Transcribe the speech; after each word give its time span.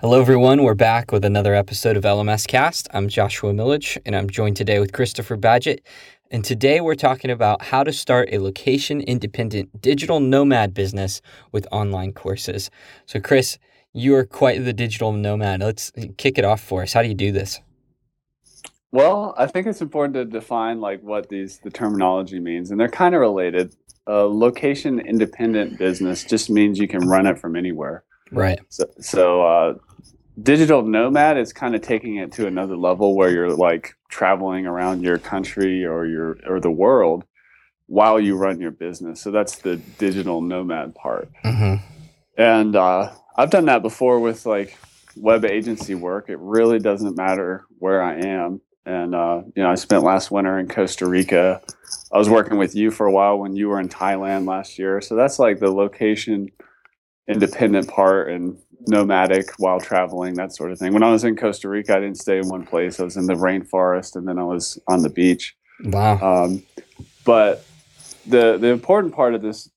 Hello, 0.00 0.20
everyone. 0.20 0.62
We're 0.62 0.74
back 0.74 1.10
with 1.10 1.24
another 1.24 1.54
episode 1.54 1.96
of 1.96 2.02
LMS 2.02 2.46
Cast. 2.46 2.86
I'm 2.92 3.08
Joshua 3.08 3.54
Millage, 3.54 3.96
and 4.04 4.14
I'm 4.14 4.28
joined 4.28 4.58
today 4.58 4.78
with 4.78 4.92
Christopher 4.92 5.38
Badgett. 5.38 5.78
And 6.30 6.44
today 6.44 6.82
we're 6.82 6.94
talking 6.94 7.30
about 7.30 7.62
how 7.62 7.82
to 7.82 7.94
start 7.94 8.28
a 8.30 8.38
location 8.38 9.00
independent 9.00 9.80
digital 9.80 10.20
nomad 10.20 10.74
business 10.74 11.22
with 11.50 11.66
online 11.72 12.12
courses. 12.12 12.70
So, 13.06 13.20
Chris, 13.20 13.58
you 13.94 14.14
are 14.16 14.26
quite 14.26 14.62
the 14.62 14.74
digital 14.74 15.12
nomad. 15.12 15.60
Let's 15.60 15.90
kick 16.18 16.36
it 16.36 16.44
off 16.44 16.60
for 16.60 16.82
us. 16.82 16.92
How 16.92 17.00
do 17.00 17.08
you 17.08 17.14
do 17.14 17.32
this? 17.32 17.62
Well, 18.92 19.34
I 19.38 19.46
think 19.46 19.66
it's 19.66 19.80
important 19.80 20.12
to 20.16 20.26
define 20.26 20.78
like 20.78 21.02
what 21.02 21.30
these 21.30 21.60
the 21.60 21.70
terminology 21.70 22.38
means, 22.38 22.70
and 22.70 22.78
they're 22.78 22.88
kind 22.88 23.14
of 23.14 23.22
related. 23.22 23.74
A 24.06 24.26
location 24.26 25.00
independent 25.00 25.78
business 25.78 26.22
just 26.22 26.50
means 26.50 26.78
you 26.78 26.86
can 26.86 27.08
run 27.08 27.26
it 27.26 27.38
from 27.38 27.56
anywhere. 27.56 28.04
Right. 28.30 28.60
So, 28.68 28.84
so 29.00 29.42
uh, 29.42 29.74
digital 30.42 30.82
nomad 30.82 31.38
is 31.38 31.52
kind 31.52 31.74
of 31.74 31.82
taking 31.82 32.16
it 32.16 32.32
to 32.32 32.46
another 32.46 32.76
level 32.76 33.16
where 33.16 33.30
you're 33.30 33.54
like 33.54 33.94
traveling 34.08 34.66
around 34.66 35.02
your 35.02 35.18
country 35.18 35.84
or 35.84 36.06
your 36.06 36.38
or 36.46 36.60
the 36.60 36.70
world 36.70 37.24
while 37.86 38.18
you 38.20 38.36
run 38.36 38.60
your 38.60 38.70
business. 38.70 39.20
So 39.20 39.30
that's 39.30 39.58
the 39.58 39.76
digital 39.76 40.40
nomad 40.40 40.94
part. 40.94 41.30
Mm-hmm. 41.44 41.84
And 42.36 42.76
uh, 42.76 43.12
I've 43.36 43.50
done 43.50 43.66
that 43.66 43.82
before 43.82 44.20
with 44.20 44.44
like 44.44 44.76
web 45.16 45.44
agency 45.44 45.94
work. 45.94 46.28
It 46.28 46.38
really 46.38 46.78
doesn't 46.78 47.16
matter 47.16 47.64
where 47.78 48.02
I 48.02 48.18
am. 48.18 48.60
And 48.84 49.14
uh, 49.14 49.42
you 49.54 49.62
know, 49.62 49.70
I 49.70 49.74
spent 49.74 50.04
last 50.04 50.30
winter 50.30 50.58
in 50.58 50.68
Costa 50.68 51.06
Rica. 51.06 51.60
I 52.12 52.18
was 52.18 52.28
working 52.28 52.58
with 52.58 52.74
you 52.74 52.90
for 52.90 53.06
a 53.06 53.12
while 53.12 53.38
when 53.38 53.56
you 53.56 53.68
were 53.68 53.80
in 53.80 53.88
Thailand 53.88 54.46
last 54.46 54.78
year. 54.78 55.00
So 55.00 55.16
that's 55.16 55.38
like 55.38 55.58
the 55.58 55.70
location 55.70 56.50
independent 57.28 57.88
part 57.88 58.30
and 58.30 58.56
nomadic 58.88 59.50
while 59.58 59.80
traveling, 59.80 60.34
that 60.34 60.54
sort 60.54 60.70
of 60.70 60.78
thing. 60.78 60.92
When 60.92 61.02
I 61.02 61.10
was 61.10 61.24
in 61.24 61.36
Costa 61.36 61.68
Rica, 61.68 61.96
I 61.96 62.00
didn't 62.00 62.18
stay 62.18 62.38
in 62.38 62.48
one 62.48 62.64
place. 62.64 63.00
I 63.00 63.04
was 63.04 63.16
in 63.16 63.26
the 63.26 63.34
rainforest 63.34 64.14
and 64.16 64.28
then 64.28 64.38
I 64.38 64.44
was 64.44 64.78
on 64.86 65.02
the 65.02 65.10
beach. 65.10 65.56
Wow. 65.84 66.18
Um, 66.44 66.62
but 67.24 67.64
the 68.26 68.56
the 68.58 68.68
important 68.68 69.14
part 69.14 69.34
of 69.34 69.42
this 69.42 69.68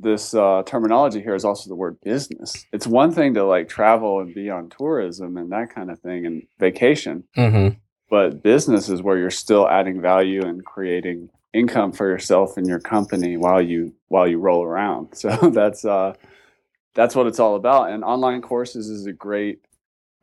this 0.00 0.32
uh, 0.34 0.62
terminology 0.64 1.20
here 1.20 1.34
is 1.34 1.44
also 1.44 1.68
the 1.68 1.74
word 1.74 2.00
business. 2.02 2.66
It's 2.72 2.86
one 2.86 3.10
thing 3.12 3.34
to 3.34 3.44
like 3.44 3.68
travel 3.68 4.20
and 4.20 4.32
be 4.34 4.48
on 4.48 4.68
tourism 4.70 5.36
and 5.36 5.50
that 5.50 5.74
kind 5.74 5.90
of 5.90 5.98
thing 6.00 6.24
and 6.26 6.42
vacation, 6.60 7.24
Mm-hmm. 7.36 7.76
but 8.08 8.42
business 8.42 8.88
is 8.88 9.02
where 9.02 9.18
you're 9.18 9.30
still 9.30 9.68
adding 9.68 10.00
value 10.00 10.44
and 10.44 10.64
creating 10.64 11.30
income 11.52 11.90
for 11.92 12.08
yourself 12.08 12.56
and 12.56 12.66
your 12.68 12.78
company 12.78 13.36
while 13.36 13.60
you 13.62 13.92
while 14.08 14.28
you 14.28 14.38
roll 14.38 14.62
around. 14.64 15.08
So 15.14 15.30
that's 15.50 15.84
uh, 15.84 16.14
that's 16.98 17.14
what 17.14 17.28
it's 17.28 17.38
all 17.38 17.54
about. 17.54 17.90
And 17.90 18.02
online 18.02 18.42
courses 18.42 18.88
is 18.88 19.06
a 19.06 19.12
great 19.12 19.60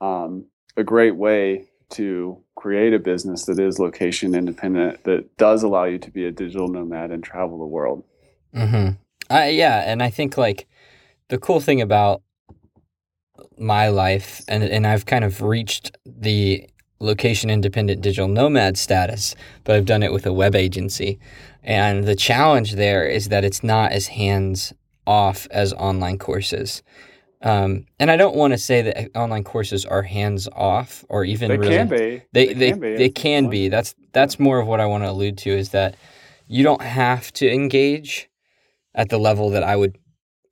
um, 0.02 0.48
a 0.76 0.84
great 0.84 1.16
way 1.16 1.70
to 1.92 2.44
create 2.58 2.94
a 2.94 3.00
business 3.00 3.46
that 3.46 3.60
is 3.60 3.80
location 3.80 4.36
independent 4.36 5.06
that 5.06 5.38
does 5.38 5.64
allow 5.64 5.86
you 5.86 5.98
to 6.00 6.12
be 6.12 6.26
a 6.26 6.32
digital 6.32 6.68
nomad 6.68 7.12
and 7.12 7.24
travel 7.24 7.58
the 7.58 7.66
world. 7.66 8.04
Mm-hmm. 8.54 9.34
Uh, 9.34 9.44
yeah, 9.44 9.90
and 9.90 10.04
I 10.04 10.10
think 10.10 10.38
like 10.38 10.68
the 11.30 11.38
cool 11.38 11.62
thing 11.62 11.80
about 11.80 12.22
my 13.58 13.88
life, 13.88 14.42
and 14.50 14.62
and 14.62 14.86
I've 14.86 15.06
kind 15.06 15.24
of 15.24 15.42
reached 15.42 15.98
the 16.06 16.70
location 17.00 17.50
independent 17.50 18.02
digital 18.02 18.28
nomad 18.28 18.78
status, 18.78 19.34
but 19.64 19.78
I've 19.78 19.86
done 19.86 20.04
it 20.04 20.12
with 20.12 20.26
a 20.26 20.34
web 20.34 20.56
agency, 20.56 21.20
and 21.64 22.04
the 22.04 22.18
challenge 22.18 22.74
there 22.74 23.08
is 23.08 23.30
that 23.30 23.46
it's 23.46 23.64
not 23.64 23.94
as 23.94 24.08
hands 24.08 24.74
off 25.06 25.48
as 25.52 25.74
online 25.74 26.18
courses. 26.18 26.84
Um, 27.42 27.86
and 28.00 28.10
I 28.10 28.18
don't 28.18 28.36
want 28.36 28.54
to 28.54 28.58
say 28.58 28.82
that 28.82 29.16
online 29.16 29.44
courses 29.44 29.86
are 29.86 30.02
hands 30.02 30.48
off 30.54 31.06
or 31.10 31.24
even 31.26 31.50
They 31.50 31.58
really 31.58 31.76
can 31.76 31.88
be. 31.88 32.24
they 32.32 32.54
they 32.54 32.72
can 32.72 32.80
be. 32.80 32.96
they 32.96 33.10
can 33.10 33.50
be. 33.50 33.70
That's 33.70 33.94
that's 34.14 34.40
more 34.40 34.60
of 34.60 34.68
what 34.68 34.80
I 34.80 34.86
want 34.86 35.04
to 35.04 35.12
allude 35.12 35.38
to 35.40 35.52
is 35.52 35.70
that 35.70 35.96
you 36.48 36.64
don't 36.64 36.82
have 36.82 37.32
to 37.34 37.52
engage 37.52 38.30
at 38.96 39.10
the 39.10 39.20
level 39.20 39.50
that 39.52 39.64
I 39.64 39.76
would 39.76 39.98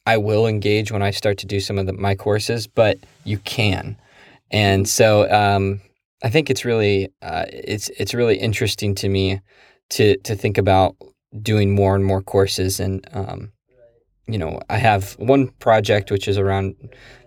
I 0.05 0.17
will 0.17 0.45
engage 0.45 0.91
when 0.91 1.01
I 1.01 1.11
start 1.11 1.37
to 1.39 1.47
do 1.47 1.59
some 1.59 1.79
of 1.79 1.85
the, 1.85 1.93
my 1.93 2.13
courses, 2.13 2.67
but 2.67 2.97
you 3.23 3.37
can. 3.39 3.97
And 4.51 4.87
so 4.87 5.31
um, 5.31 5.81
I 6.23 6.29
think 6.29 6.49
it's 6.49 6.65
really 6.65 7.09
uh, 7.21 7.45
it's 7.47 7.89
it's 7.97 8.13
really 8.13 8.37
interesting 8.37 8.93
to 8.95 9.09
me 9.09 9.41
to 9.91 10.17
to 10.17 10.35
think 10.35 10.57
about 10.57 10.95
doing 11.41 11.73
more 11.73 11.95
and 11.95 12.05
more 12.05 12.21
courses 12.21 12.79
and 12.79 13.07
um, 13.13 13.52
you 14.27 14.37
know 14.37 14.59
I 14.69 14.77
have 14.77 15.13
one 15.13 15.49
project 15.59 16.11
which 16.11 16.27
is 16.27 16.37
around 16.37 16.75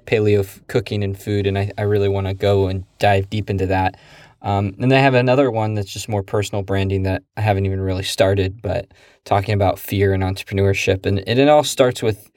paleo 0.07 0.41
f- 0.41 0.61
cooking 0.69 1.03
and 1.03 1.19
food 1.19 1.47
and 1.47 1.59
I, 1.59 1.71
I 1.77 1.83
really 1.83 2.09
want 2.09 2.27
to 2.27 2.35
go 2.35 2.69
and 2.69 2.85
dive 2.99 3.29
deep 3.31 3.51
into 3.51 3.67
that 3.67 3.97
um, 4.43 4.77
and 4.79 4.93
then 4.93 4.99
I 4.99 5.03
have 5.03 5.15
another 5.15 5.51
one 5.51 5.75
that's 5.75 5.93
just 5.93 6.09
more 6.09 6.23
personal 6.23 6.63
branding 6.63 7.03
that 7.03 7.25
I 7.37 7.41
haven't 7.41 7.67
even 7.67 7.81
really 7.81 8.05
started, 8.05 8.63
but 8.63 8.87
talking 9.25 9.55
about 9.55 9.77
fear 9.79 10.13
and 10.13 10.23
entrepreneurship. 10.23 11.05
And, 11.05 11.27
and 11.27 11.41
it 11.41 11.49
all 11.49 11.65
starts 11.65 12.01
with 12.01 12.31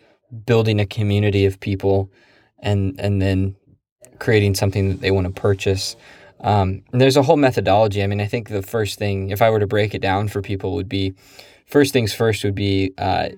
building 0.46 0.80
a 0.80 0.86
community 0.86 1.46
of 1.46 1.59
people 1.59 2.12
and 2.59 3.00
and 3.00 3.22
then 3.22 3.56
creating 4.20 4.56
something 4.56 4.90
that 4.90 5.02
they 5.02 5.12
want 5.12 5.28
to 5.28 5.41
purchase. 5.41 5.96
Um, 6.41 6.81
there's 6.91 7.18
a 7.18 7.24
whole 7.24 7.38
methodology. 7.38 8.03
I 8.03 8.08
mean, 8.08 8.22
I 8.22 8.26
think 8.26 8.50
the 8.50 8.62
first 8.62 8.97
thing, 8.97 9.30
if 9.30 9.41
I 9.41 9.50
were 9.50 9.59
to 9.59 9.68
break 9.68 9.94
it 9.94 10.02
down 10.02 10.28
for 10.30 10.41
people, 10.41 10.74
would 10.74 10.90
be 10.90 11.14
first 11.66 11.94
things 11.94 12.14
first 12.14 12.44
would 12.44 12.56
be, 12.56 12.94
uh, 12.97 13.30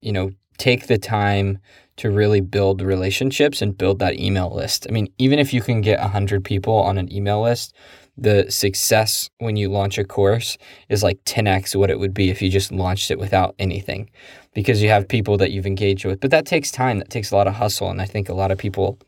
you 0.00 0.12
know, 0.12 0.30
take 0.58 0.86
the 0.86 0.98
time 0.98 1.58
to 1.96 2.10
really 2.10 2.40
build 2.40 2.80
relationships 2.80 3.60
and 3.60 3.76
build 3.76 3.98
that 3.98 4.18
email 4.18 4.54
list. 4.54 4.86
I 4.88 4.92
mean, 4.92 5.08
even 5.18 5.38
if 5.38 5.52
you 5.52 5.60
can 5.60 5.80
get 5.80 6.00
100 6.00 6.44
people 6.44 6.74
on 6.74 6.98
an 6.98 7.12
email 7.12 7.42
list, 7.42 7.74
the 8.16 8.50
success 8.50 9.30
when 9.38 9.56
you 9.56 9.68
launch 9.68 9.98
a 9.98 10.04
course 10.04 10.58
is 10.88 11.02
like 11.02 11.22
10x 11.24 11.74
what 11.76 11.90
it 11.90 11.98
would 11.98 12.12
be 12.12 12.30
if 12.30 12.42
you 12.42 12.50
just 12.50 12.70
launched 12.70 13.10
it 13.10 13.18
without 13.18 13.54
anything 13.58 14.10
because 14.54 14.82
you 14.82 14.88
have 14.88 15.08
people 15.08 15.38
that 15.38 15.50
you've 15.50 15.66
engaged 15.66 16.04
with. 16.04 16.20
But 16.20 16.30
that 16.30 16.46
takes 16.46 16.70
time, 16.70 16.98
that 16.98 17.10
takes 17.10 17.30
a 17.30 17.36
lot 17.36 17.46
of 17.46 17.54
hustle. 17.54 17.90
And 17.90 18.02
I 18.02 18.06
think 18.06 18.28
a 18.28 18.34
lot 18.34 18.50
of 18.50 18.58
people 18.58 18.98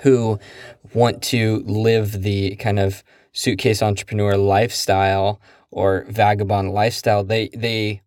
who 0.00 0.38
want 0.94 1.22
to 1.22 1.62
live 1.66 2.22
the 2.22 2.56
kind 2.56 2.78
of 2.78 3.04
suitcase 3.32 3.82
entrepreneur 3.82 4.36
lifestyle 4.36 5.40
or 5.70 6.06
vagabond 6.08 6.72
lifestyle, 6.72 7.24
they, 7.24 7.48
they, 7.48 8.02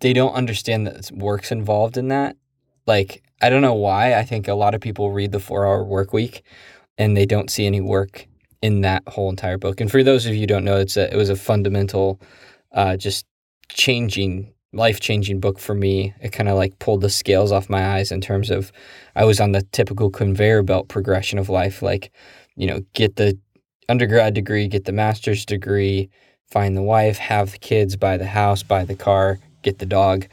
they 0.00 0.12
don't 0.12 0.34
understand 0.34 0.86
that 0.86 1.10
work's 1.12 1.50
involved 1.50 1.96
in 1.96 2.08
that. 2.08 2.36
Like, 2.86 3.22
I 3.42 3.50
don't 3.50 3.62
know 3.62 3.74
why. 3.74 4.14
I 4.14 4.24
think 4.24 4.48
a 4.48 4.54
lot 4.54 4.74
of 4.74 4.80
people 4.80 5.12
read 5.12 5.32
the 5.32 5.40
four 5.40 5.66
hour 5.66 5.84
work 5.84 6.12
week 6.12 6.42
and 6.96 7.16
they 7.16 7.26
don't 7.26 7.50
see 7.50 7.66
any 7.66 7.80
work 7.80 8.26
in 8.62 8.80
that 8.80 9.02
whole 9.06 9.30
entire 9.30 9.58
book. 9.58 9.80
And 9.80 9.90
for 9.90 10.02
those 10.02 10.26
of 10.26 10.34
you 10.34 10.40
who 10.40 10.46
don't 10.46 10.64
know, 10.64 10.76
it's 10.76 10.96
a, 10.96 11.12
it 11.12 11.16
was 11.16 11.30
a 11.30 11.36
fundamental, 11.36 12.20
uh, 12.72 12.96
just 12.96 13.24
changing, 13.68 14.52
life 14.72 15.00
changing 15.00 15.38
book 15.40 15.58
for 15.58 15.74
me. 15.74 16.14
It 16.20 16.32
kind 16.32 16.48
of 16.48 16.56
like 16.56 16.78
pulled 16.78 17.02
the 17.02 17.10
scales 17.10 17.52
off 17.52 17.70
my 17.70 17.94
eyes 17.94 18.10
in 18.10 18.20
terms 18.20 18.50
of 18.50 18.72
I 19.14 19.24
was 19.24 19.40
on 19.40 19.52
the 19.52 19.62
typical 19.72 20.10
conveyor 20.10 20.62
belt 20.64 20.88
progression 20.88 21.38
of 21.38 21.48
life, 21.48 21.82
like, 21.82 22.10
you 22.56 22.66
know, 22.66 22.80
get 22.94 23.16
the 23.16 23.38
undergrad 23.88 24.34
degree, 24.34 24.66
get 24.66 24.84
the 24.84 24.92
master's 24.92 25.46
degree, 25.46 26.10
find 26.50 26.76
the 26.76 26.82
wife, 26.82 27.18
have 27.18 27.52
the 27.52 27.58
kids, 27.58 27.96
buy 27.96 28.16
the 28.16 28.26
house, 28.26 28.62
buy 28.62 28.84
the 28.84 28.94
car, 28.94 29.38
get 29.68 29.78
the 29.78 29.86
dog, 29.86 30.26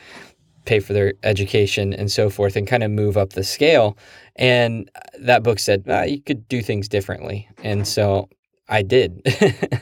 pay 0.66 0.80
for 0.80 0.94
their 0.94 1.14
education, 1.24 1.94
and 1.94 2.12
so 2.12 2.30
forth, 2.30 2.56
and 2.56 2.68
kind 2.68 2.84
of 2.84 2.92
move 2.92 3.18
up 3.18 3.34
the 3.34 3.44
scale. 3.44 3.98
And 4.36 4.90
that 5.20 5.44
book 5.44 5.60
said 5.60 5.84
ah, 5.88 6.04
you 6.04 6.22
could 6.22 6.48
do 6.48 6.62
things 6.62 6.88
differently. 6.88 7.48
And 7.64 7.88
so 7.88 8.30
I 8.68 8.82
did 8.82 9.22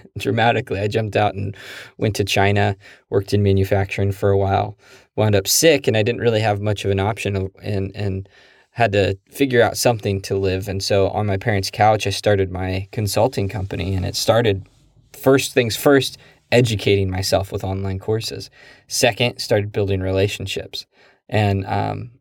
dramatically. 0.18 0.80
I 0.80 0.88
jumped 0.88 1.16
out 1.16 1.36
and 1.36 1.56
went 1.98 2.16
to 2.18 2.24
China, 2.24 2.76
worked 3.10 3.34
in 3.34 3.42
manufacturing 3.44 4.12
for 4.12 4.30
a 4.30 4.38
while, 4.38 4.78
wound 5.16 5.36
up 5.36 5.48
sick, 5.48 5.88
and 5.88 5.96
I 5.96 6.04
didn't 6.04 6.22
really 6.22 6.42
have 6.42 6.62
much 6.62 6.84
of 6.86 6.92
an 6.92 7.00
option 7.00 7.50
and, 7.62 7.96
and 7.96 8.28
had 8.72 8.92
to 8.92 9.18
figure 9.30 9.62
out 9.62 9.78
something 9.78 10.20
to 10.22 10.36
live. 10.36 10.68
And 10.68 10.84
so 10.84 11.10
on 11.10 11.28
my 11.28 11.38
parents' 11.38 11.72
couch, 11.72 12.08
I 12.08 12.10
started 12.10 12.52
my 12.52 12.88
consulting 12.92 13.48
company, 13.48 13.96
and 13.96 14.06
it 14.06 14.16
started 14.16 14.68
first 15.14 15.54
things 15.54 15.76
first, 15.76 16.18
educating 16.54 17.10
myself 17.10 17.52
with 17.52 17.64
online 17.64 18.00
courses. 18.00 18.50
Second, 18.88 19.40
started 19.40 19.72
building 19.72 20.02
relationships. 20.02 20.86
And, 21.28 21.66
um, 21.66 22.12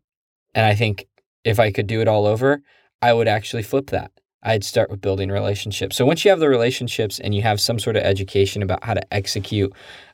and 0.55 0.65
I 0.65 0.73
think 0.73 1.05
if 1.43 1.59
I 1.59 1.71
could 1.71 1.87
do 1.87 2.01
it 2.01 2.07
all 2.07 2.25
over, 2.25 2.61
I 3.01 3.13
would 3.13 3.27
actually 3.27 3.63
flip 3.63 3.91
that. 3.91 4.11
I'd 4.41 4.63
start 4.63 4.89
with 4.89 5.01
building 5.01 5.29
relationships. 5.29 5.95
So 5.95 6.05
once 6.05 6.25
you 6.25 6.31
have 6.31 6.39
the 6.39 6.49
relationships 6.49 7.19
and 7.19 7.33
you 7.33 7.43
have 7.43 7.61
some 7.61 7.79
sort 7.79 7.95
of 7.95 8.03
education 8.03 8.63
about 8.63 8.83
how 8.83 8.95
to 8.95 9.13
execute 9.13 9.71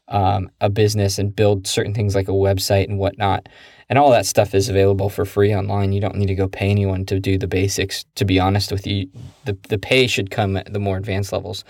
um, 0.10 0.50
a 0.62 0.70
business 0.70 1.20
and 1.20 1.36
build 1.36 1.68
certain 1.68 1.94
things 1.94 2.16
like 2.16 2.28
a 2.28 2.32
website 2.32 2.86
and 2.86 2.98
whatnot, 2.98 3.48
and 3.90 3.98
all 3.98 4.12
that 4.12 4.26
stuff 4.26 4.54
is 4.54 4.70
available 4.70 5.10
for 5.10 5.26
free 5.26 5.54
online. 5.54 5.94
You 5.94 6.02
don't 6.02 6.16
need 6.16 6.28
to 6.28 6.36
go 6.36 6.48
pay 6.48 6.70
anyone 6.70 7.06
to 7.06 7.20
do 7.20 7.38
the 7.38 7.48
basics. 7.48 8.06
To 8.16 8.26
be 8.26 8.40
honest 8.40 8.72
with 8.72 8.86
you, 8.86 9.10
the 9.46 9.58
the 9.70 9.78
pay 9.78 10.08
should 10.08 10.32
come 10.32 10.58
at 10.58 10.72
the 10.72 10.80
more 10.80 10.98
advanced 10.98 11.32
levels. 11.32 11.64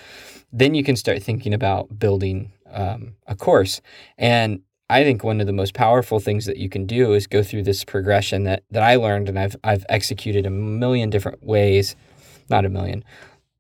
Then 0.52 0.74
you 0.74 0.84
can 0.84 0.96
start 0.96 1.22
thinking 1.22 1.54
about 1.54 2.00
building 2.00 2.52
um, 2.72 3.16
a 3.28 3.36
course. 3.36 3.82
And 4.18 4.62
I 4.90 5.04
think 5.04 5.24
one 5.24 5.40
of 5.40 5.46
the 5.46 5.54
most 5.54 5.76
powerful 5.76 6.20
things 6.20 6.48
that 6.48 6.58
you 6.58 6.68
can 6.68 6.88
do 6.88 7.14
is 7.14 7.28
go 7.28 7.44
through 7.44 7.64
this 7.64 7.84
progression 7.84 8.44
that 8.44 8.64
that 8.72 8.84
I 8.84 8.96
learned 8.96 9.30
and 9.30 9.38
I've 9.38 9.56
I've 9.64 9.86
executed 9.90 10.46
a 10.46 10.50
million 10.50 11.10
different 11.10 11.44
ways 11.44 11.96
not 12.50 12.66
a 12.66 12.70
million, 12.70 13.04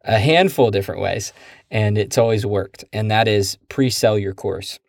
a 0.03 0.19
handful 0.19 0.67
of 0.67 0.73
different 0.73 1.01
ways, 1.01 1.33
and 1.71 1.97
it's 1.97 2.17
always 2.17 2.45
worked. 2.45 2.85
And 2.93 3.11
that 3.11 3.27
is 3.27 3.57
pre 3.69 3.89
sell 3.89 4.17
your 4.17 4.33
course. 4.33 4.79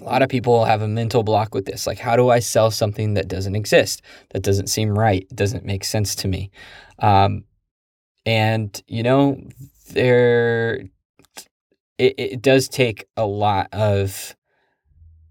A 0.00 0.04
lot 0.04 0.22
of 0.22 0.30
people 0.30 0.64
have 0.64 0.80
a 0.80 0.88
mental 0.88 1.22
block 1.22 1.54
with 1.54 1.66
this. 1.66 1.86
Like, 1.86 1.98
how 1.98 2.16
do 2.16 2.30
I 2.30 2.38
sell 2.38 2.70
something 2.70 3.14
that 3.14 3.28
doesn't 3.28 3.54
exist, 3.54 4.00
that 4.30 4.42
doesn't 4.42 4.68
seem 4.68 4.98
right, 4.98 5.28
doesn't 5.34 5.66
make 5.66 5.84
sense 5.84 6.14
to 6.16 6.28
me? 6.28 6.50
Um, 6.98 7.44
and, 8.24 8.82
you 8.86 9.02
know, 9.02 9.38
there, 9.90 10.84
it, 11.98 12.14
it 12.16 12.42
does 12.42 12.68
take 12.68 13.04
a 13.16 13.26
lot 13.26 13.68
of 13.72 14.34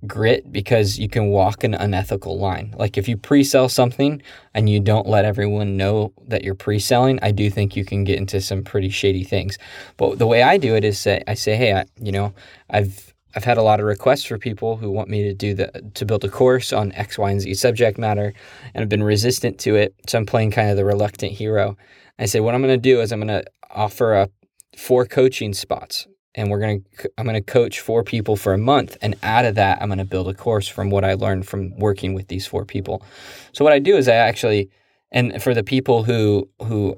grit 0.07 0.51
because 0.51 0.98
you 0.98 1.07
can 1.07 1.27
walk 1.27 1.63
an 1.63 1.74
unethical 1.74 2.39
line. 2.39 2.74
Like 2.77 2.98
if 2.98 3.07
you 3.07 3.18
pre-sell 3.18 3.69
something 3.69 4.21
and 4.53 4.69
you 4.69 4.80
don't 4.80 5.07
let 5.07 5.25
everyone 5.25 5.77
know 5.77 6.13
that 6.27 6.44
you're 6.44 6.56
pre-selling, 6.56 7.19
I 7.21 7.31
do 7.31 7.50
think 7.50 7.75
you 7.75 7.86
can 7.86 8.03
get 8.03 8.18
into 8.18 8.42
some 8.42 8.63
pretty 8.63 8.89
shady 8.89 9.24
things. 9.24 9.57
But 9.98 10.18
the 10.19 10.27
way 10.27 10.44
I 10.44 10.57
do 10.57 10.75
it 10.75 10.83
is 10.83 11.00
say 11.00 11.24
I 11.27 11.36
say, 11.36 11.56
"Hey, 11.56 11.74
I, 11.74 11.86
you 12.00 12.12
know, 12.12 12.33
I've 12.69 13.13
I've 13.36 13.44
had 13.44 13.57
a 13.57 13.63
lot 13.63 13.80
of 13.80 13.86
requests 13.86 14.25
for 14.25 14.38
people 14.38 14.77
who 14.77 14.89
want 14.92 15.09
me 15.09 15.24
to 15.24 15.33
do 15.33 15.53
the 15.53 15.92
to 15.94 16.06
build 16.06 16.24
a 16.24 16.30
course 16.30 16.74
on 16.74 16.92
X, 16.94 17.18
Y, 17.18 17.31
and 17.31 17.42
Z 17.42 17.53
subject 17.56 17.98
matter, 17.98 18.33
and 18.74 18.81
I've 18.81 18.89
been 18.89 19.03
resistant 19.03 19.59
to 19.59 19.75
it. 19.75 19.95
So 20.07 20.18
I'm 20.18 20.25
playing 20.25 20.51
kind 20.51 20.69
of 20.69 20.77
the 20.77 20.86
reluctant 20.86 21.33
hero. 21.33 21.77
I 22.19 22.25
say 22.25 22.39
what 22.39 22.53
I'm 22.53 22.62
going 22.62 22.74
to 22.74 22.77
do 22.77 23.01
is 23.01 23.12
I'm 23.12 23.19
going 23.19 23.42
to 23.42 23.50
offer 23.71 24.13
up 24.13 24.31
four 24.75 25.06
coaching 25.06 25.53
spots 25.53 26.07
and 26.36 26.50
we're 26.50 26.60
going 26.60 26.83
to 26.98 27.12
I'm 27.18 27.25
going 27.25 27.36
to 27.36 27.42
coach 27.42 27.80
four 27.80 28.04
people 28.04 28.36
for 28.36 28.54
a 28.54 28.57
month 28.57 28.98
and 29.01 29.16
out 29.24 29.45
of 29.45 29.56
that 29.56 29.81
I'm 29.81 29.89
going 29.89 29.98
to 30.00 30.06
build 30.06 30.28
a 30.28 30.33
course 30.33 30.68
from 30.68 30.89
what 30.89 31.04
I 31.04 31.13
learned 31.13 31.48
from 31.48 31.78
working 31.78 32.13
with 32.13 32.28
these 32.28 32.48
four 32.48 32.66
people. 32.66 33.04
So 33.51 33.63
what 33.63 33.74
I 33.74 33.80
do 33.80 33.98
is 33.98 34.07
I 34.07 34.16
actually 34.16 34.69
and 35.12 35.42
for 35.42 35.54
the 35.54 35.63
people 35.63 36.04
who 36.04 36.50
who 36.60 36.95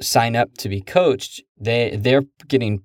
sign 0.00 0.36
up 0.36 0.56
to 0.58 0.68
be 0.68 0.80
coached, 0.80 1.42
they 1.58 1.96
they're 1.96 2.24
getting 2.48 2.82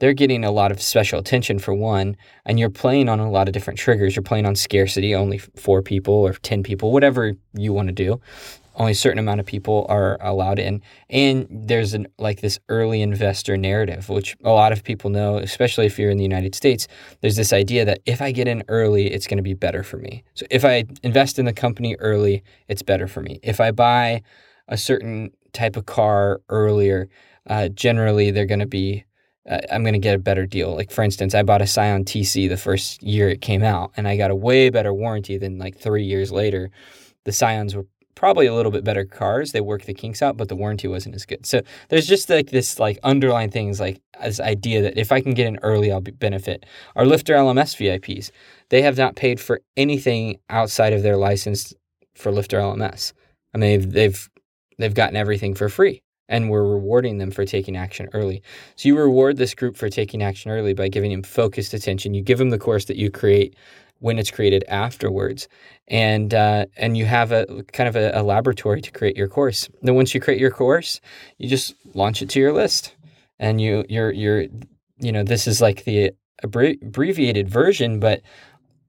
they're 0.00 0.12
getting 0.12 0.44
a 0.44 0.50
lot 0.50 0.70
of 0.70 0.80
special 0.80 1.18
attention 1.18 1.58
for 1.58 1.74
one 1.74 2.16
and 2.46 2.58
you're 2.58 2.70
playing 2.70 3.08
on 3.08 3.18
a 3.18 3.30
lot 3.30 3.48
of 3.48 3.52
different 3.52 3.78
triggers 3.78 4.14
you're 4.14 4.22
playing 4.22 4.46
on 4.46 4.54
scarcity 4.54 5.14
only 5.14 5.38
four 5.38 5.82
people 5.82 6.14
or 6.14 6.32
10 6.32 6.62
people 6.62 6.92
whatever 6.92 7.32
you 7.54 7.72
want 7.72 7.88
to 7.88 7.92
do 7.92 8.20
only 8.78 8.92
a 8.92 8.94
certain 8.94 9.18
amount 9.18 9.40
of 9.40 9.46
people 9.46 9.84
are 9.88 10.16
allowed 10.20 10.58
in 10.58 10.80
and 11.10 11.46
there's 11.50 11.94
an 11.94 12.06
like 12.18 12.40
this 12.40 12.58
early 12.68 13.02
investor 13.02 13.56
narrative 13.56 14.08
which 14.08 14.36
a 14.44 14.50
lot 14.50 14.72
of 14.72 14.82
people 14.82 15.10
know 15.10 15.36
especially 15.38 15.84
if 15.84 15.98
you're 15.98 16.10
in 16.10 16.16
the 16.16 16.24
united 16.24 16.54
states 16.54 16.88
there's 17.20 17.36
this 17.36 17.52
idea 17.52 17.84
that 17.84 18.00
if 18.06 18.22
i 18.22 18.32
get 18.32 18.48
in 18.48 18.62
early 18.68 19.08
it's 19.08 19.26
going 19.26 19.36
to 19.36 19.42
be 19.42 19.54
better 19.54 19.82
for 19.82 19.98
me 19.98 20.22
so 20.34 20.46
if 20.50 20.64
i 20.64 20.84
invest 21.02 21.38
in 21.38 21.44
the 21.44 21.52
company 21.52 21.96
early 21.98 22.42
it's 22.68 22.82
better 22.82 23.06
for 23.06 23.20
me 23.20 23.38
if 23.42 23.60
i 23.60 23.70
buy 23.70 24.22
a 24.68 24.76
certain 24.76 25.30
type 25.52 25.76
of 25.76 25.86
car 25.86 26.40
earlier 26.48 27.08
uh, 27.48 27.68
generally 27.68 28.30
they're 28.30 28.46
going 28.46 28.58
to 28.60 28.66
be 28.66 29.04
uh, 29.48 29.60
I'm 29.72 29.82
going 29.82 29.94
to 29.94 29.98
get 29.98 30.14
a 30.14 30.18
better 30.18 30.44
deal. 30.44 30.74
Like 30.74 30.90
for 30.90 31.02
instance, 31.02 31.34
I 31.34 31.42
bought 31.42 31.62
a 31.62 31.66
Scion 31.66 32.04
TC 32.04 32.50
the 32.50 32.58
first 32.58 33.02
year 33.02 33.30
it 33.30 33.40
came 33.40 33.62
out, 33.62 33.92
and 33.96 34.06
I 34.06 34.18
got 34.18 34.30
a 34.30 34.34
way 34.34 34.68
better 34.68 34.92
warranty 34.92 35.38
than 35.38 35.56
like 35.56 35.78
three 35.78 36.04
years 36.04 36.30
later. 36.30 36.70
The 37.24 37.32
Scions 37.32 37.74
were 37.74 37.86
probably 38.18 38.46
a 38.46 38.54
little 38.54 38.72
bit 38.72 38.82
better 38.82 39.04
cars. 39.04 39.52
They 39.52 39.60
work 39.60 39.84
the 39.84 39.94
kinks 39.94 40.22
out, 40.22 40.36
but 40.36 40.48
the 40.48 40.56
warranty 40.56 40.88
wasn't 40.88 41.14
as 41.14 41.24
good. 41.24 41.46
So 41.46 41.62
there's 41.88 42.08
just 42.08 42.28
like 42.28 42.50
this 42.50 42.80
like 42.80 42.98
underlying 43.04 43.50
things 43.50 43.78
like 43.78 44.02
this 44.20 44.40
idea 44.40 44.82
that 44.82 44.98
if 44.98 45.12
I 45.12 45.20
can 45.20 45.34
get 45.34 45.46
in 45.46 45.60
early, 45.62 45.92
I'll 45.92 46.00
benefit. 46.00 46.66
Our 46.96 47.06
Lifter 47.06 47.34
LMS 47.34 47.76
VIPs, 47.76 48.32
they 48.70 48.82
have 48.82 48.98
not 48.98 49.14
paid 49.14 49.38
for 49.38 49.60
anything 49.76 50.40
outside 50.50 50.92
of 50.92 51.04
their 51.04 51.16
license 51.16 51.72
for 52.16 52.32
Lifter 52.32 52.58
LMS. 52.58 53.12
I 53.54 53.58
mean, 53.58 53.70
they've 53.70 53.92
they've, 53.92 54.30
they've 54.78 54.94
gotten 54.94 55.16
everything 55.16 55.54
for 55.54 55.68
free. 55.68 56.02
And 56.30 56.50
we're 56.50 56.64
rewarding 56.64 57.16
them 57.16 57.30
for 57.30 57.46
taking 57.46 57.74
action 57.74 58.10
early. 58.12 58.42
So 58.76 58.88
you 58.88 58.98
reward 58.98 59.38
this 59.38 59.54
group 59.54 59.78
for 59.78 59.88
taking 59.88 60.22
action 60.22 60.50
early 60.50 60.74
by 60.74 60.88
giving 60.88 61.10
them 61.10 61.22
focused 61.22 61.72
attention. 61.72 62.12
You 62.12 62.20
give 62.20 62.36
them 62.36 62.50
the 62.50 62.58
course 62.58 62.84
that 62.86 62.98
you 62.98 63.10
create 63.10 63.56
when 64.00 64.18
it's 64.18 64.30
created 64.30 64.64
afterwards. 64.68 65.48
And 65.88 66.34
uh, 66.34 66.66
and 66.76 66.96
you 66.96 67.06
have 67.06 67.32
a 67.32 67.64
kind 67.72 67.88
of 67.88 67.96
a, 67.96 68.12
a, 68.14 68.22
laboratory 68.22 68.80
to 68.82 68.90
create 68.90 69.16
your 69.16 69.28
course. 69.28 69.68
Then 69.82 69.94
once 69.94 70.14
you 70.14 70.20
create 70.20 70.40
your 70.40 70.50
course 70.50 71.00
you 71.38 71.48
just 71.48 71.74
launch 71.94 72.22
it 72.22 72.30
to 72.30 72.40
your 72.40 72.52
list. 72.52 72.94
And 73.38 73.60
you 73.60 73.84
you're 73.88 74.12
you're 74.12 74.42
you 74.98 75.12
know 75.12 75.22
this 75.22 75.46
is 75.46 75.60
like 75.60 75.84
the 75.84 76.12
abbreviated 76.42 77.48
version 77.48 77.98
but 77.98 78.22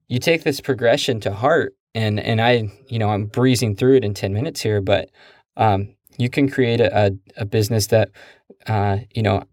you 0.08 0.20
take 0.20 0.44
this 0.44 0.60
progression 0.60 1.20
to 1.20 1.32
heart. 1.32 1.74
And 1.94 2.20
and 2.20 2.40
i 2.40 2.70
you 2.88 2.98
know 2.98 3.10
i'm 3.10 3.26
breezing 3.26 3.74
through 3.74 3.96
it 3.96 4.04
in 4.04 4.14
10 4.14 4.32
minutes 4.32 4.60
here 4.60 4.80
but 4.80 5.10
um, 5.56 5.94
you 6.18 6.30
can 6.30 6.48
create 6.48 6.80
a, 6.80 7.06
a, 7.06 7.10
a 7.38 7.44
business 7.44 7.88
that 7.88 8.10
uh, 8.66 8.98
you 9.14 9.22
know 9.22 9.44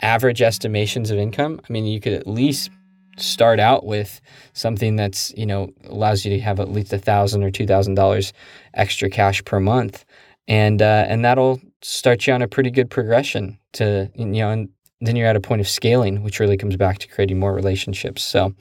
average 0.00 0.42
estimations 0.42 1.10
of 1.10 1.18
income. 1.18 1.60
I 1.68 1.72
mean 1.72 1.86
you 1.86 2.00
could 2.00 2.12
at 2.12 2.26
least 2.26 2.70
start 3.18 3.60
out 3.60 3.84
with 3.84 4.20
something 4.52 4.96
that's 4.96 5.32
you 5.36 5.46
know 5.46 5.70
allows 5.84 6.24
you 6.24 6.30
to 6.30 6.40
have 6.40 6.60
at 6.60 6.70
least 6.70 6.92
a 6.92 6.98
thousand 6.98 7.42
or 7.42 7.50
two 7.50 7.66
thousand 7.66 7.94
dollars 7.94 8.32
extra 8.74 9.10
cash 9.10 9.44
per 9.44 9.60
month, 9.60 10.04
and 10.46 10.82
uh, 10.82 11.06
and 11.08 11.24
that'll 11.24 11.60
start 11.82 12.26
you 12.26 12.32
on 12.32 12.42
a 12.42 12.48
pretty 12.48 12.70
good 12.70 12.90
progression 12.90 13.58
to 13.72 14.10
you 14.14 14.26
know 14.26 14.50
and 14.50 14.68
then 15.00 15.16
you're 15.16 15.28
at 15.28 15.36
a 15.36 15.40
point 15.40 15.60
of 15.60 15.68
scaling, 15.68 16.22
which 16.22 16.40
really 16.40 16.56
comes 16.56 16.76
back 16.76 16.98
to 16.98 17.08
creating 17.08 17.38
more 17.38 17.54
relationships. 17.54 18.24
So, 18.24 18.54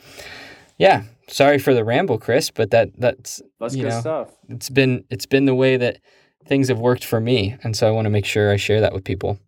yeah, 0.77 1.03
sorry 1.27 1.57
for 1.57 1.73
the 1.73 1.83
ramble, 1.83 2.17
Chris, 2.17 2.51
but 2.51 2.71
that 2.71 2.89
that's 2.97 3.41
that's 3.59 3.75
good 3.75 3.85
know, 3.85 3.99
stuff. 3.99 4.31
It's 4.49 4.69
been 4.69 5.03
it's 5.09 5.25
been 5.25 5.45
the 5.45 5.55
way 5.55 5.77
that 5.77 5.99
things 6.45 6.67
have 6.67 6.79
worked 6.79 7.03
for 7.03 7.19
me, 7.19 7.55
and 7.63 7.75
so 7.75 7.87
I 7.87 7.91
want 7.91 8.05
to 8.05 8.09
make 8.09 8.25
sure 8.25 8.51
I 8.51 8.57
share 8.57 8.81
that 8.81 8.93
with 8.93 9.03
people. 9.03 9.39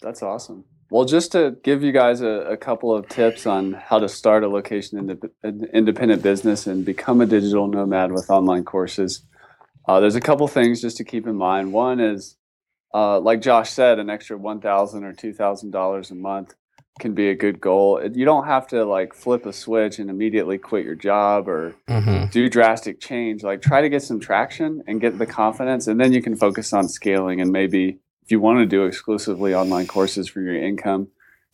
That's 0.00 0.22
awesome. 0.22 0.64
Well, 0.94 1.06
just 1.06 1.32
to 1.32 1.56
give 1.64 1.82
you 1.82 1.90
guys 1.90 2.20
a, 2.20 2.52
a, 2.52 2.56
couple 2.56 2.94
of 2.94 3.08
tips 3.08 3.48
on 3.48 3.72
how 3.72 3.98
to 3.98 4.08
start 4.08 4.44
a 4.44 4.48
location 4.48 5.18
independent 5.72 6.22
business 6.22 6.68
and 6.68 6.84
become 6.84 7.20
a 7.20 7.26
digital 7.26 7.66
nomad 7.66 8.12
with 8.12 8.30
online 8.30 8.64
courses, 8.64 9.22
uh, 9.88 9.98
there's 9.98 10.14
a 10.14 10.20
couple 10.20 10.46
things 10.46 10.80
just 10.80 10.96
to 10.98 11.02
keep 11.02 11.26
in 11.26 11.34
mind. 11.34 11.72
One 11.72 11.98
is, 11.98 12.36
uh, 12.94 13.18
like 13.18 13.42
Josh 13.42 13.70
said, 13.70 13.98
an 13.98 14.08
extra 14.08 14.38
one 14.38 14.60
thousand 14.60 15.02
or 15.02 15.12
two 15.12 15.32
thousand 15.32 15.72
dollars 15.72 16.12
a 16.12 16.14
month 16.14 16.54
can 17.00 17.12
be 17.12 17.28
a 17.28 17.34
good 17.34 17.60
goal. 17.60 18.00
You 18.14 18.24
don't 18.24 18.46
have 18.46 18.68
to 18.68 18.84
like 18.84 19.14
flip 19.14 19.46
a 19.46 19.52
switch 19.52 19.98
and 19.98 20.08
immediately 20.08 20.58
quit 20.58 20.84
your 20.84 20.94
job 20.94 21.48
or 21.48 21.74
mm-hmm. 21.88 22.26
do 22.30 22.48
drastic 22.48 23.00
change. 23.00 23.42
Like 23.42 23.62
try 23.62 23.80
to 23.80 23.88
get 23.88 24.04
some 24.04 24.20
traction 24.20 24.84
and 24.86 25.00
get 25.00 25.18
the 25.18 25.26
confidence, 25.26 25.88
and 25.88 25.98
then 25.98 26.12
you 26.12 26.22
can 26.22 26.36
focus 26.36 26.72
on 26.72 26.86
scaling 26.86 27.40
and 27.40 27.50
maybe 27.50 27.98
if 28.24 28.30
you 28.30 28.40
want 28.40 28.58
to 28.58 28.66
do 28.66 28.84
exclusively 28.84 29.54
online 29.54 29.86
courses 29.86 30.28
for 30.28 30.40
your 30.40 30.56
income. 30.56 31.08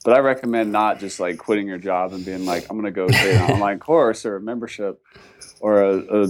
But 0.04 0.14
I 0.14 0.20
recommend 0.20 0.72
not 0.72 0.98
just 0.98 1.20
like 1.20 1.36
quitting 1.36 1.66
your 1.66 1.78
job 1.78 2.12
and 2.12 2.24
being 2.24 2.46
like, 2.46 2.66
I'm 2.70 2.80
going 2.80 2.84
to 2.84 2.90
go 2.90 3.06
create 3.20 3.36
an 3.36 3.50
online 3.50 3.78
course 3.78 4.24
or 4.24 4.36
a 4.36 4.40
membership 4.40 5.02
or 5.60 5.82
a, 5.82 5.98
a, 5.98 6.22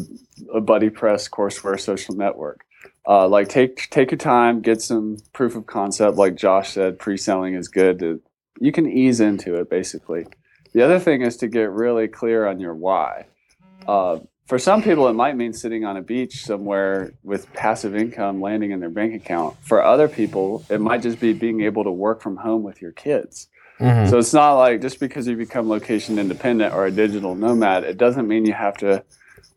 a 0.54 0.60
BuddyPress 0.60 1.30
courseware 1.30 1.78
social 1.78 2.16
network. 2.16 2.64
Uh, 3.06 3.28
like 3.28 3.48
take 3.48 3.88
take 3.90 4.10
your 4.10 4.18
time, 4.18 4.60
get 4.60 4.82
some 4.82 5.16
proof 5.32 5.56
of 5.56 5.66
concept. 5.66 6.16
Like 6.16 6.34
Josh 6.34 6.72
said, 6.72 6.98
pre-selling 6.98 7.54
is 7.54 7.68
good. 7.68 7.98
To, 8.00 8.20
you 8.60 8.72
can 8.72 8.90
ease 8.90 9.20
into 9.20 9.54
it 9.54 9.70
basically. 9.70 10.26
The 10.72 10.82
other 10.82 10.98
thing 10.98 11.22
is 11.22 11.36
to 11.38 11.48
get 11.48 11.70
really 11.70 12.08
clear 12.08 12.46
on 12.46 12.60
your 12.60 12.74
why. 12.74 13.26
Uh, 13.86 14.20
for 14.50 14.58
some 14.58 14.82
people, 14.82 15.06
it 15.06 15.12
might 15.12 15.36
mean 15.36 15.52
sitting 15.52 15.84
on 15.84 15.96
a 15.96 16.02
beach 16.02 16.44
somewhere 16.44 17.12
with 17.22 17.52
passive 17.52 17.94
income 17.94 18.40
landing 18.40 18.72
in 18.72 18.80
their 18.80 18.90
bank 18.90 19.14
account. 19.14 19.56
For 19.62 19.80
other 19.80 20.08
people, 20.08 20.64
it 20.68 20.80
might 20.80 21.02
just 21.02 21.20
be 21.20 21.32
being 21.32 21.60
able 21.60 21.84
to 21.84 21.92
work 21.92 22.20
from 22.20 22.36
home 22.36 22.64
with 22.64 22.82
your 22.82 22.90
kids. 22.90 23.46
Mm-hmm. 23.78 24.10
So 24.10 24.18
it's 24.18 24.34
not 24.34 24.54
like 24.54 24.80
just 24.80 24.98
because 24.98 25.28
you 25.28 25.36
become 25.36 25.68
location 25.68 26.18
independent 26.18 26.74
or 26.74 26.84
a 26.84 26.90
digital 26.90 27.36
nomad, 27.36 27.84
it 27.84 27.96
doesn't 27.96 28.26
mean 28.26 28.44
you 28.44 28.52
have 28.52 28.76
to 28.78 29.04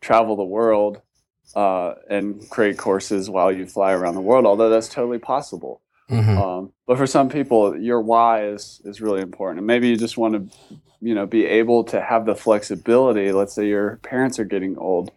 travel 0.00 0.36
the 0.36 0.44
world 0.44 1.02
uh, 1.56 1.94
and 2.08 2.48
create 2.48 2.78
courses 2.78 3.28
while 3.28 3.50
you 3.50 3.66
fly 3.66 3.90
around 3.94 4.14
the 4.14 4.20
world, 4.20 4.46
although 4.46 4.70
that's 4.70 4.88
totally 4.88 5.18
possible. 5.18 5.82
Mm-hmm. 6.10 6.38
Um, 6.38 6.72
but 6.86 6.98
for 6.98 7.06
some 7.06 7.28
people, 7.28 7.76
your 7.76 8.00
why 8.00 8.46
is 8.46 8.80
is 8.84 9.00
really 9.00 9.22
important, 9.22 9.58
and 9.58 9.66
maybe 9.66 9.88
you 9.88 9.96
just 9.96 10.18
want 10.18 10.34
to, 10.34 10.76
you 11.00 11.14
know, 11.14 11.26
be 11.26 11.46
able 11.46 11.84
to 11.84 12.00
have 12.00 12.26
the 12.26 12.34
flexibility. 12.34 13.32
Let's 13.32 13.54
say 13.54 13.66
your 13.66 13.96
parents 14.02 14.38
are 14.38 14.44
getting 14.44 14.76
old, 14.76 15.10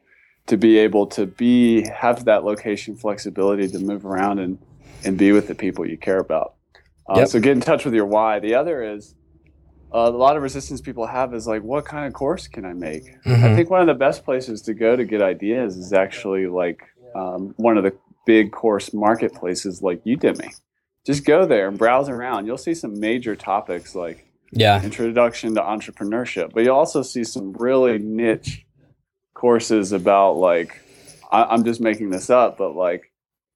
to 0.47 0.57
be 0.57 0.77
able 0.77 1.07
to 1.07 1.25
be 1.25 1.87
have 1.89 2.25
that 2.25 2.45
location 2.45 2.95
flexibility 2.95 3.67
to 3.67 3.79
move 3.79 4.05
around 4.05 4.39
and 4.39 4.57
and 5.03 5.17
be 5.17 5.33
with 5.33 5.47
the 5.47 5.55
people 5.55 5.85
you 5.85 5.97
care 5.97 6.19
about. 6.19 6.53
Uh, 7.09 7.19
yep. 7.19 7.27
So 7.27 7.39
get 7.39 7.51
in 7.51 7.61
touch 7.61 7.83
with 7.83 7.93
your 7.93 8.05
why. 8.05 8.39
The 8.39 8.55
other 8.55 8.81
is 8.81 9.13
uh, 9.93 9.99
a 9.99 10.09
lot 10.09 10.37
of 10.37 10.43
resistance 10.43 10.81
people 10.81 11.05
have 11.05 11.33
is 11.33 11.47
like, 11.47 11.63
what 11.63 11.85
kind 11.85 12.07
of 12.07 12.13
course 12.13 12.47
can 12.47 12.65
I 12.65 12.73
make? 12.73 13.03
Mm-hmm. 13.23 13.45
I 13.45 13.55
think 13.55 13.69
one 13.69 13.81
of 13.81 13.87
the 13.87 13.93
best 13.93 14.23
places 14.23 14.61
to 14.63 14.73
go 14.73 14.95
to 14.95 15.05
get 15.05 15.21
ideas 15.21 15.77
is 15.77 15.93
actually 15.93 16.47
like 16.47 16.81
um, 17.15 17.53
one 17.57 17.77
of 17.77 17.83
the 17.83 17.93
big 18.25 18.51
course 18.51 18.93
marketplaces 18.93 19.81
like 19.81 20.03
Udemy 20.03 20.53
just 21.07 21.25
go 21.25 21.45
there 21.45 21.69
and 21.69 21.77
browse 21.77 22.09
around. 22.09 22.45
You'll 22.45 22.57
see 22.57 22.73
some 22.75 22.99
major 22.99 23.35
topics 23.35 23.95
like 23.95 24.27
yeah, 24.51 24.83
introduction 24.83 25.55
to 25.55 25.61
entrepreneurship, 25.61 26.53
but 26.53 26.63
you'll 26.63 26.75
also 26.75 27.01
see 27.01 27.23
some 27.23 27.53
really 27.53 27.97
niche 27.97 28.65
courses 29.33 29.93
about 29.93 30.33
like 30.33 30.81
I, 31.31 31.53
am 31.53 31.63
just 31.63 31.81
making 31.81 32.09
this 32.09 32.29
up, 32.29 32.57
but 32.57 32.75
like 32.75 33.11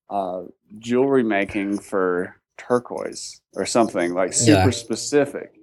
uh, 0.10 0.44
jewelry 0.80 1.24
making 1.24 1.80
for 1.80 2.38
turquoise 2.58 3.42
or 3.56 3.66
something 3.66 4.14
like 4.14 4.34
super 4.34 4.66
Yeah. 4.66 4.70
specific. 4.70 5.54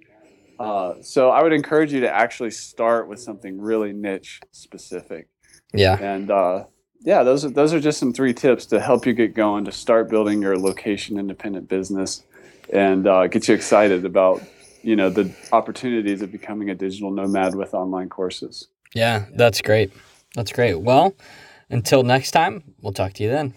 Uh, 0.59 0.95
so 1.01 1.29
I 1.29 1.41
would 1.41 1.53
encourage 1.53 1.93
you 1.93 2.01
to 2.01 2.09
actually 2.13 2.51
start 2.51 3.07
with 3.07 3.19
something 3.19 3.59
really 3.59 3.93
niche 3.93 4.41
specific. 4.51 5.27
Yeah. 5.73 5.97
And 5.99 6.29
uh, 6.29 6.65
yeah, 7.01 7.23
those 7.23 7.45
are 7.45 7.49
those 7.49 7.73
are 7.73 7.79
just 7.79 7.99
some 7.99 8.13
three 8.13 8.33
tips 8.33 8.65
to 8.67 8.79
help 8.79 9.05
you 9.05 9.13
get 9.13 9.33
going 9.33 9.65
to 9.65 9.71
start 9.71 10.09
building 10.09 10.41
your 10.41 10.57
location 10.57 11.17
independent 11.17 11.67
business 11.69 12.23
and 12.71 13.07
uh, 13.07 13.27
get 13.27 13.47
you 13.47 13.55
excited 13.55 14.05
about 14.05 14.41
you 14.83 14.95
know 14.95 15.09
the 15.09 15.33
opportunities 15.51 16.21
of 16.21 16.31
becoming 16.31 16.69
a 16.69 16.75
digital 16.75 17.11
nomad 17.11 17.55
with 17.55 17.73
online 17.73 18.09
courses. 18.09 18.67
Yeah. 18.93 19.25
That's 19.33 19.61
great. 19.61 19.91
That's 20.35 20.51
great. 20.51 20.75
Well, 20.75 21.15
until 21.69 22.03
next 22.03 22.31
time, 22.31 22.63
we'll 22.81 22.93
talk 22.93 23.13
to 23.13 23.23
you 23.23 23.29
then. 23.29 23.53